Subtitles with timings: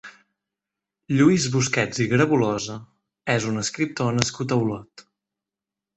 [1.19, 2.79] Lluís Busquets i Grabulosa
[3.37, 5.05] és un escriptor nascut a Olot.